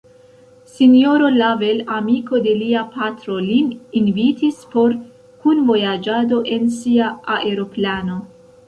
[0.69, 3.69] S-ro Lavel, amiko de lia patro, lin
[4.03, 4.97] invitis por
[5.45, 8.23] kunvojaĝado en sia aeroplano.